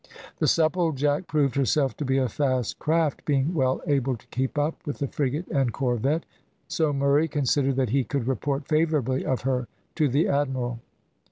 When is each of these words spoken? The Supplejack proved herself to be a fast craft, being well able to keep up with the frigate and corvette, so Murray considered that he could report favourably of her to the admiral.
The 0.39 0.47
Supplejack 0.47 1.27
proved 1.27 1.53
herself 1.55 1.95
to 1.97 2.05
be 2.05 2.17
a 2.17 2.27
fast 2.27 2.79
craft, 2.79 3.23
being 3.23 3.53
well 3.53 3.81
able 3.85 4.17
to 4.17 4.25
keep 4.29 4.57
up 4.57 4.81
with 4.83 4.97
the 4.97 5.07
frigate 5.07 5.47
and 5.49 5.71
corvette, 5.71 6.23
so 6.67 6.91
Murray 6.91 7.27
considered 7.27 7.75
that 7.75 7.91
he 7.91 8.03
could 8.03 8.25
report 8.27 8.67
favourably 8.67 9.23
of 9.23 9.41
her 9.41 9.67
to 9.93 10.07
the 10.07 10.27
admiral. 10.27 10.79